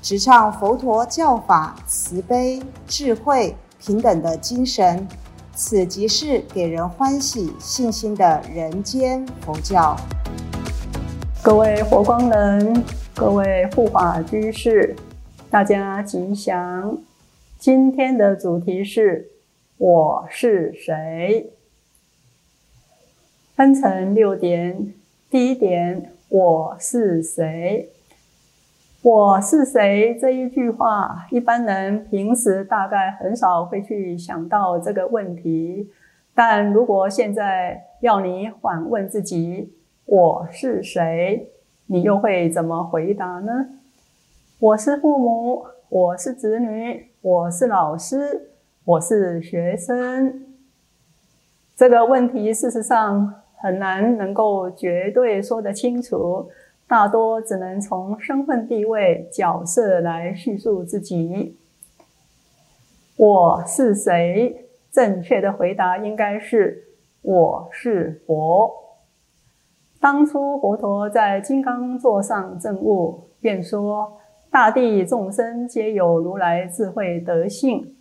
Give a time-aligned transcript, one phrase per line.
[0.00, 5.06] 直唱佛陀教法慈悲、智慧、平等的精神。
[5.54, 9.96] 此即是给人欢喜、信心的人间佛教。
[11.42, 12.84] 各位佛光人，
[13.14, 14.94] 各位护法居士，
[15.50, 16.98] 大家吉祥。
[17.58, 19.32] 今天的主题是。
[19.80, 21.52] 我是谁？
[23.54, 24.92] 分成六点。
[25.30, 27.88] 第一点，我是谁？
[29.02, 35.88] 我是谁这一句话，一般人平时大概很少会去想到这个问题。
[36.34, 39.72] 但如果现在要你反问自己，
[40.04, 41.48] 我是谁？
[41.86, 43.68] 你又会怎么回答呢？
[44.58, 48.50] 我是父母，我是子女，我是老师。
[48.84, 50.46] 我是学生，
[51.76, 56.48] 这个问题事实上很难能够绝对说得清楚，
[56.88, 61.54] 大多只能从身份地位、角色来叙述自己。
[63.18, 64.64] 我是谁？
[64.90, 66.84] 正确的回答应该是
[67.20, 68.72] 我是佛。
[70.00, 74.18] 当初佛陀在金刚座上证悟，便说
[74.50, 77.96] ：“大地众生皆有如来智慧德性。”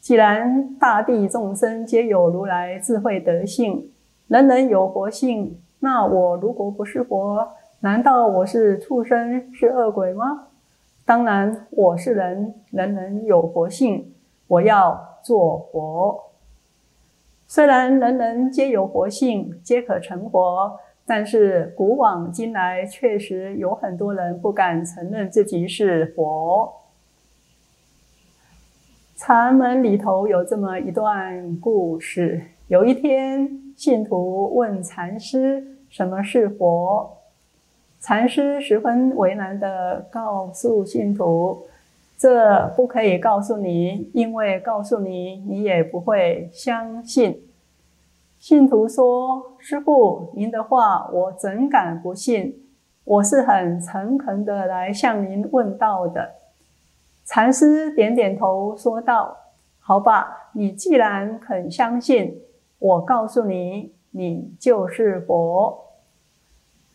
[0.00, 3.90] 既然大地众生皆有如来智慧德性，
[4.28, 7.48] 人人有佛性，那我如果不是佛，
[7.80, 10.48] 难道我是畜生是恶鬼吗？
[11.04, 14.12] 当然，我是人，人人有佛性，
[14.48, 16.32] 我要做佛。
[17.46, 26.82] 虽然人人皆有佛性，皆可成佛，但是古往今来，确实有很多人不敢承认自己是佛。
[29.14, 37.17] 禅门里头有这么一段故事：有一天，信徒问禅师什么是佛，
[38.00, 41.66] 禅师十分为难地告诉信徒
[42.16, 47.42] ：“这不可以告诉你，因为告诉你，你也不会相信。”
[48.38, 52.54] 信徒说：“师父，您的话我怎敢不信？
[53.02, 56.34] 我是很诚恳的来向您问道的。”
[57.26, 59.36] 禅师点点头，说道
[59.80, 62.40] ：“好吧，你既然肯相信，
[62.78, 65.84] 我告诉你，你就是佛。”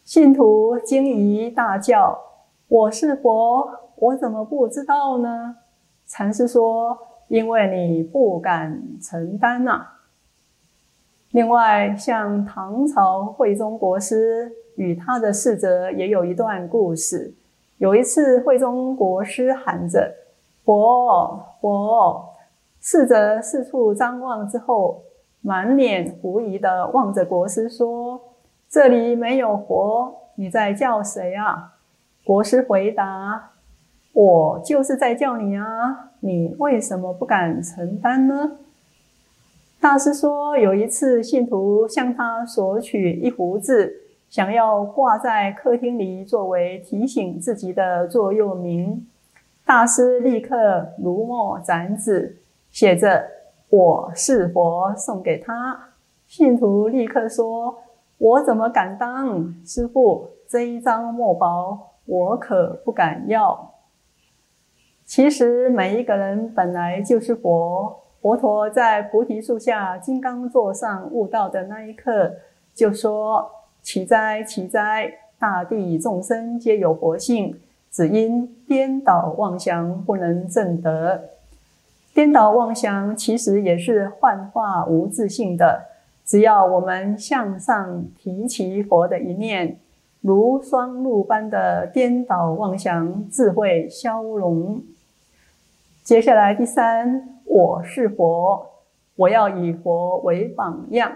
[0.03, 2.19] 信徒惊疑大叫
[2.68, 3.66] ：“我是佛，
[3.96, 5.56] 我怎么不知道呢？”
[6.06, 6.97] 禅师说
[7.30, 9.88] ：“因为你不敢承担呐。”
[11.31, 17.34] 另外，像唐朝慧忠国师与他的侍者也有一段故事。
[17.78, 20.13] 有一次，慧忠国师喊着。
[20.66, 22.25] 佛佛，
[22.81, 25.02] 侍者四处张望之后，
[25.40, 28.19] 满脸狐疑的望着国师说
[28.74, 31.74] ：“这里没有佛，你在叫谁啊？”
[32.26, 33.52] 国师回答
[34.14, 38.54] ：“我就是在叫你啊，你为什么不敢承担呢？”
[39.80, 43.94] 大师说：“有一次，信徒向他索取一幅字，
[44.28, 49.06] 想要挂在客厅里，作为提醒自己的座右铭。”
[49.64, 52.38] 大师立刻如墨展纸，
[52.72, 53.24] 写着
[53.70, 55.90] “我是佛”，送给他。
[56.26, 57.78] 信徒立刻说
[58.24, 59.54] ：“我怎么敢当？
[59.66, 63.74] 师父，这一张墨宝我可不敢要。”
[65.04, 68.00] 其实每一个人本来就是佛。
[68.22, 72.32] 佛陀在菩提树下金刚座上悟道的那一刻，
[72.74, 73.52] 就说
[73.84, 75.14] ：“奇哉，奇哉！
[75.38, 77.60] 大地众生皆有佛性。”
[77.92, 81.30] 只因颠倒妄想不能证得，
[82.14, 85.93] 颠倒妄想其实也是幻化无自性的。
[86.25, 89.80] 只要我们向上提起佛的一念，
[90.22, 94.81] 如双露般的颠倒妄想自会消融。
[96.02, 98.68] 接下来第三，我是佛，
[99.16, 101.12] 我要以佛为榜样。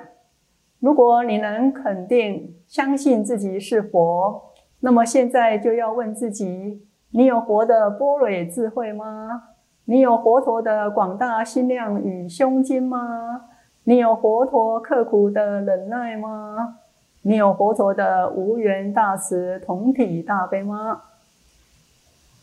[0.79, 4.43] 如果你能肯定相信自己是佛。
[4.79, 9.43] 那么现在就要问自己：你有佛的波蕊智慧吗？
[9.85, 13.45] 你有佛陀的广大心量与胸襟吗？
[13.89, 16.79] 你有佛陀刻苦的忍耐吗？
[17.21, 21.03] 你有佛陀的无缘大慈同体大悲吗？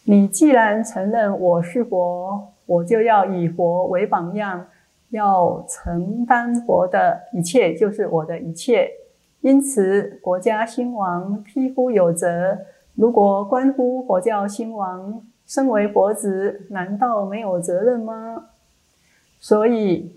[0.05, 4.64] 你既然承认我是佛，我就要以佛为榜样，
[5.11, 8.91] 要承担佛的一切，就是我的一切。
[9.43, 12.56] 因此，国家兴亡，匹夫有责。
[12.94, 18.46] 如果关乎佛教兴亡，身为佛子，难道没有责任吗？
[19.38, 20.11] 所以，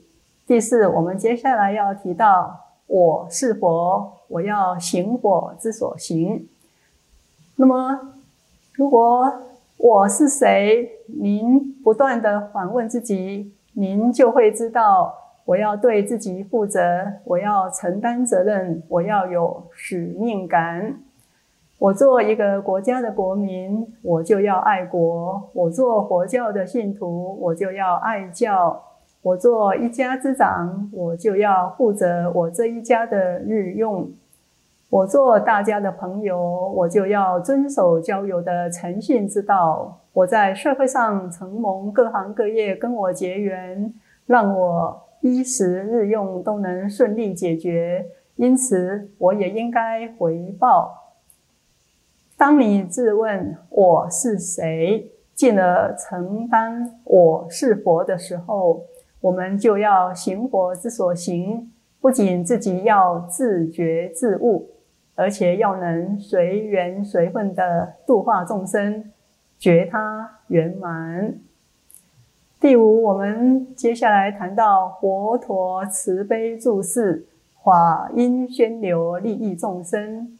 [0.47, 6.47] 第四，我们接下来要提到，我是佛，我要行我之所行。
[7.57, 8.13] 那么，
[8.75, 9.29] 如果
[9.75, 10.89] 我是谁？
[11.07, 15.13] 您不断的反问自己，您就会知道，
[15.43, 16.79] 我要对自己负责，
[17.25, 21.01] 我要承担责任，我要有使命感。
[21.77, 28.81] 我做一个国家的国民，我就要爱国；我做佛教的信徒，我就要爱教；
[29.21, 34.09] 我做一家之长，我就要负责我这一家的日用。
[34.89, 39.99] 我做大家的朋友，我就要遵守交友的诚信之道。
[40.13, 43.93] 我在社会上承蒙各行各业跟我结缘，
[44.25, 48.05] 让我衣食日用都能顺利解决，
[48.37, 51.17] 因此我也应该回报。
[52.37, 58.85] 当你自问我是谁，进而承担我是佛的时候，
[59.27, 61.69] 我们就要行佛之所行，
[61.99, 64.69] 不仅自己要自觉自悟。
[65.15, 69.11] 而且要能随缘随分的度化众生，
[69.57, 71.39] 觉他圆满。
[72.59, 77.25] 第五，我们接下来谈到佛陀慈悲注释，
[77.63, 80.37] 法音宣流，利益众生。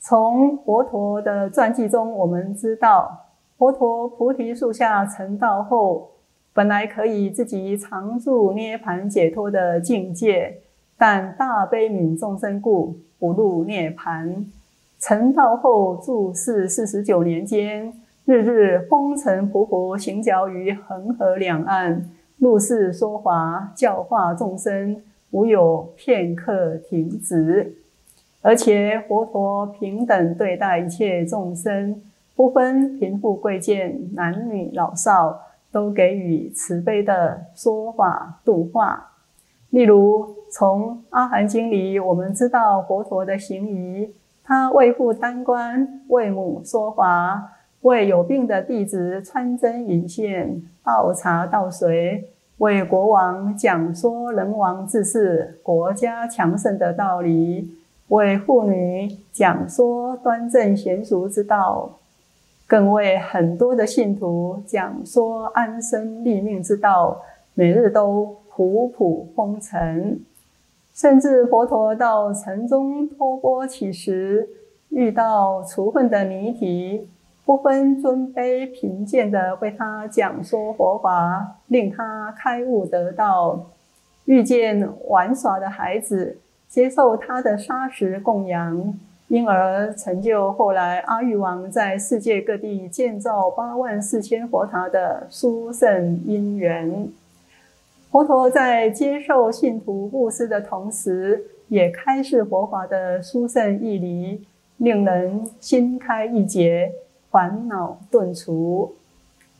[0.00, 3.26] 从佛陀的传记中，我们知道，
[3.58, 6.10] 佛陀菩提树下成道后，
[6.56, 10.56] 本来可以自己常住涅盘解脱的境界，
[10.96, 12.96] 但大悲悯众生故。
[13.18, 14.46] 不入涅盘，
[14.98, 17.92] 成道后住世四十九年间，
[18.26, 27.74] 日日风尘仆仆行脚于恒河两岸，入世说法，教化众生，无有片刻停止。
[28.42, 32.02] 而且佛陀平等对待一切众生，
[32.34, 35.40] 不分贫富贵贱、男女老少，
[35.76, 39.12] 都给予慈悲的说法度化。
[39.68, 44.10] 例如，从《阿含经》里，我们知道佛陀的行仪：
[44.42, 47.52] 他为父当官，为母说法，
[47.82, 57.70] 为有病的弟子穿针引线、倒茶倒水，为国王讲说人王治世、国家强盛的道理，
[58.08, 61.98] 为妇女讲说端正贤淑之道，
[62.66, 67.20] 更为很多的信徒讲说安身立命之道，
[67.54, 68.36] 每日都。
[68.56, 70.18] 普普风尘，
[70.90, 74.48] 甚至佛陀到城中托钵乞食，
[74.88, 77.06] 遇到除粪的谜题，
[77.44, 83.66] 不分尊卑贫贱的为他讲说佛法，令他开悟得道；
[84.24, 88.98] 遇见玩耍的孩子，接受他的砂石供养，
[89.28, 97.08] 因而成就后来阿育王在世界各地建造八万四千佛塔的殊胜因缘。
[98.10, 104.46] 佛陀在接受信徒布施的同时，也开示佛法的殊胜义理，
[104.76, 106.92] 令人心开意解，
[107.30, 108.94] 烦恼顿除。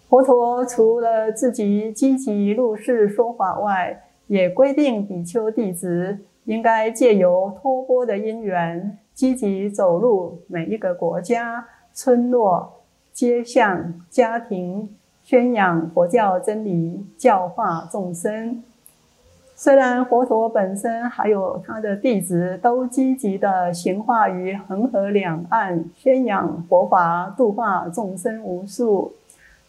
[0.08, 12.82] 佛陀除了自己积极入世说法外，也规定比丘弟子应该借由托钵的因缘，积极走入每一个国家、村落、
[13.12, 14.88] 街巷、家庭。
[15.24, 18.62] 宣扬佛教真理，教化众生。
[19.56, 29.14] 虽然佛陀本身还有他的弟子都积极的行化于恒河两岸，宣扬佛法，度化众生无数，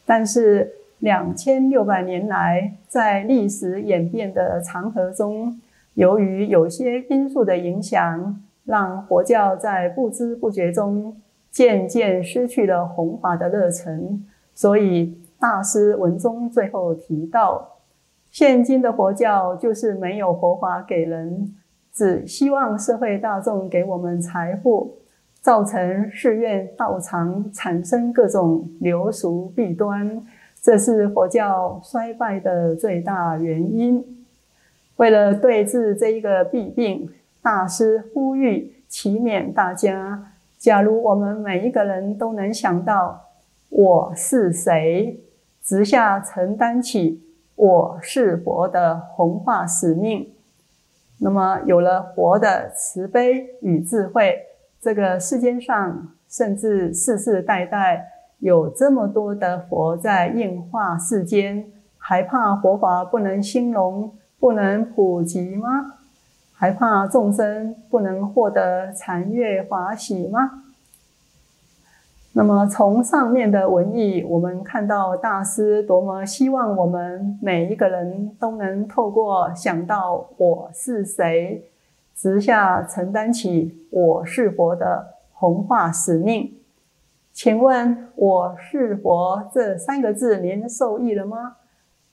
[0.06, 5.60] 但是两千六百年来，在历史演变的长河中，
[5.96, 11.20] 由于有些因素的影响，让佛教在不知不觉中
[11.50, 15.18] 渐渐失去了弘法的热忱，所以。
[15.40, 17.76] 大师文中最后提到，
[18.32, 21.54] 现今的佛教就是没有佛法给人，
[21.94, 24.98] 只希望社会大众给我们财富，
[25.40, 30.26] 造成寺院道场产生各种流俗弊端，
[30.60, 34.04] 这是佛教衰败的最大原因。
[34.96, 37.08] 为了对治这一个弊病，
[37.48, 43.22] 大师呼吁祈勉大家：假如我们每一个人都能想到
[43.70, 45.24] 我是谁。
[45.64, 47.24] 直下承担起
[47.56, 50.34] 我是佛的弘化使命，
[51.20, 54.40] 那么有了佛的慈悲与智慧，
[54.82, 65.94] 这个世间上甚至世世代代有这么多的佛在应化世间，还怕佛法不能兴隆、不能普及吗？
[66.60, 70.64] 还怕众生不能获得禅悦法喜吗？
[72.34, 81.70] 那么从上面的文意，我们看到大师多么希望我们每一个人都能透过想到我是谁，
[82.16, 86.56] 直下承担起我是佛的弘化使命。
[87.34, 91.58] 请问我是佛这三个字，您受益了吗？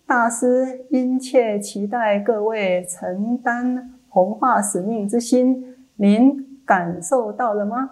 [0.06, 7.90] 大师殷切期待各位承担弘化使命之心，您感受到了吗？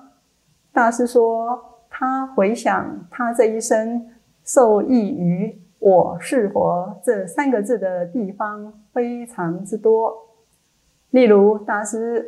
[0.73, 1.61] 大师说，
[1.91, 4.07] 他回想他这一生
[4.45, 10.14] 受益于“我是佛”这三个字的地方非常之多。
[11.11, 12.25] 例如，大师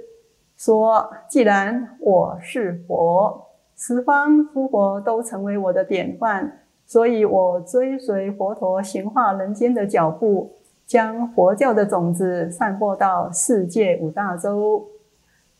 [0.56, 3.46] 说：“既然我是佛。”
[3.78, 10.52] 十方诸佛都成为我的典范，所以我追随佛陀行化人间的脚步，
[10.86, 14.86] 将佛教的种子散播到世界五大洲。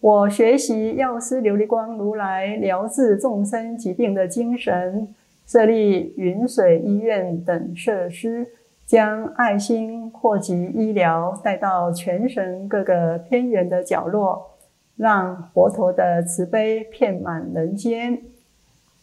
[0.00, 5.14] 我学习药师琉璃光如来疗治众生疾病的精神，
[5.46, 8.46] 设立云水医院等设施，
[8.86, 14.50] 将爱心扩及医疗，带到全省各个偏远的角落。
[14.96, 18.16] 让佛陀的慈悲遍满人间。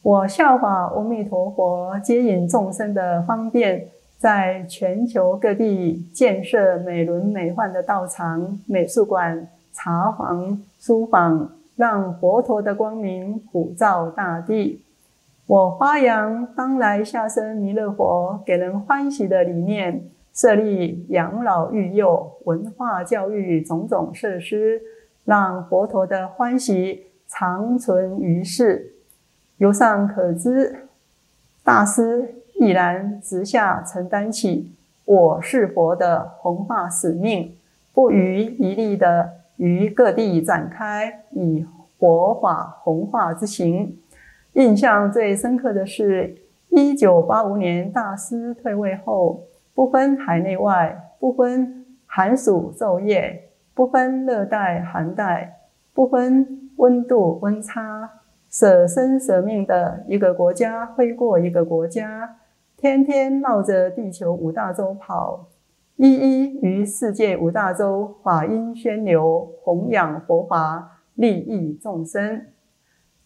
[0.02, 3.90] 我效法阿弥陀佛接引众生的方便，
[4.22, 14.84] 在全球各地建设美轮美奂的道场、美术馆、茶房、书房，让佛陀的光明普照大地。
[15.48, 24.80] 我发扬当来下生弥勒佛给人欢喜的理念，设立养老育幼、文化教育种种设施。
[25.26, 28.94] 让佛陀的欢喜长存于世。
[29.58, 30.88] 由上可知，
[31.64, 34.72] 大师毅然直下承担起
[35.04, 37.58] “我是佛”的弘化使命，
[37.92, 38.16] 不遗
[38.60, 41.66] 余力的于各地展开以
[41.98, 43.98] 佛法弘化之行。
[44.54, 46.36] 印象最深刻的是，
[46.70, 49.42] 一九八五年大师退位后，
[49.74, 53.48] 不分海内外，不分寒暑昼夜。
[53.74, 55.62] 不分热带寒带，
[55.96, 58.12] 不分温度温差，
[58.52, 62.36] 舍生舍命的一个国家飞过一个国家，
[62.82, 65.50] 天天绕着地球五大洲跑，
[65.98, 72.48] 一一于世界五大洲法音宣流，弘扬佛法，利益众生。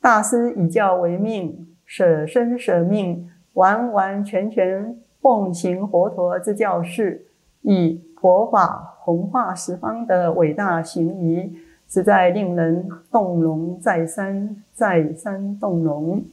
[0.01, 7.25] 大师以教为命，舍生舍命，完完全全奉行佛陀之教示，
[7.61, 8.91] 以佛法。
[9.05, 11.55] 弘化十方的伟大行仪，
[11.87, 16.25] 实在令人动容再三，再三动容。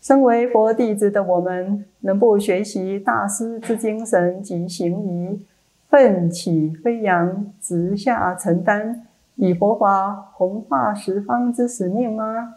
[0.00, 5.44] 身为佛弟子的我们，能不学习大师之精神及行仪，
[5.88, 12.54] 奋起飞扬，直下承担，以佛法弘化十方之使命吗？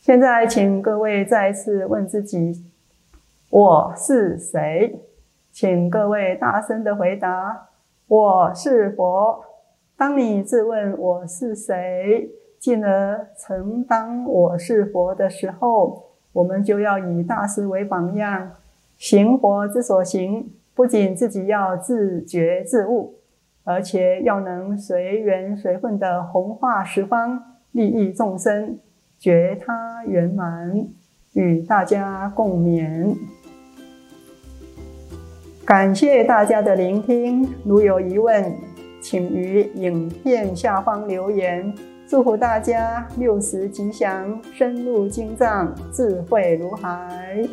[0.00, 2.64] 现在，请各位再次问自己：
[3.50, 4.98] 我是谁？
[5.52, 7.68] 请各位大声的回答。
[8.08, 9.44] 我是佛。
[9.96, 18.52] 当你自问我是谁，进而承担我是佛的时候，我们就要以大师为榜样，
[18.96, 20.50] 行佛之所行。
[20.72, 23.16] 不仅自己要自觉自悟，
[23.64, 28.78] 而且要能随缘随分的弘化十方，利益众生，
[29.18, 30.88] 觉他圆满，
[31.34, 33.14] 与大家共勉。
[35.66, 38.54] 感谢大家的聆听，如有疑问，
[39.02, 41.74] 请于影片下方留言。
[42.10, 47.48] 祝福大家六十吉祥，深入经藏，智慧如海。